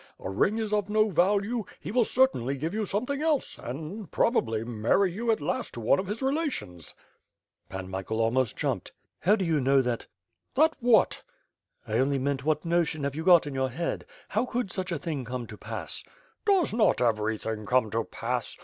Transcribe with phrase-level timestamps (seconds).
[0.19, 4.09] A ring is of no value; he will cer tainly give you something else, and
[4.09, 6.95] probably marry you at last to one of his relations."
[7.69, 8.93] Pan Michael almost jumped.
[9.19, 11.15] "How do you know that...*' WITH FIRE AND HWORD.
[11.85, 14.07] 565 "That what?'' "I only meant what notion have you got in your head?
[14.29, 16.03] How could such a thing come to pass?"
[16.47, 18.57] "Does not everything come to pass?